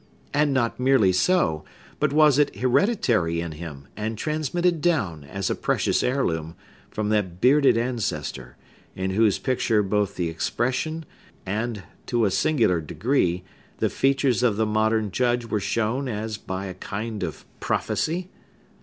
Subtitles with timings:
[0.33, 1.63] And not merely so,
[1.99, 6.55] but was it hereditary in him, and transmitted down, as a precious heirloom,
[6.89, 8.57] from that bearded ancestor,
[8.95, 11.05] in whose picture both the expression
[11.45, 13.43] and, to a singular degree,
[13.77, 18.31] the features of the modern Judge were shown as by a kind of prophecy?